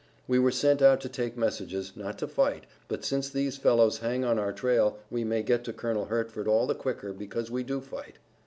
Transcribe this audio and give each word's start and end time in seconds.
We 0.27 0.39
were 0.39 0.49
sent 0.49 0.81
out 0.81 0.99
to 1.01 1.09
take 1.09 1.37
messages, 1.37 1.91
not 1.95 2.17
to 2.17 2.27
fight, 2.27 2.63
but 2.87 3.05
since 3.05 3.29
these 3.29 3.57
fellows 3.57 3.99
hang 3.99 4.25
on 4.25 4.39
our 4.39 4.51
trail 4.51 4.97
we 5.11 5.23
may 5.23 5.43
get 5.43 5.63
to 5.65 5.73
Colonel 5.73 6.05
Hertford 6.05 6.47
all 6.47 6.65
the 6.65 6.73
quicker 6.73 7.13
because 7.13 7.51
we 7.51 7.61
do 7.61 7.79
fight." 7.81 8.17